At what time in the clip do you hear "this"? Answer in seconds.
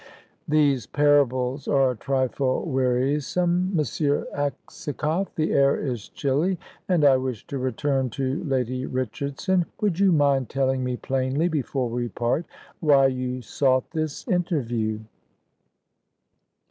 13.91-14.27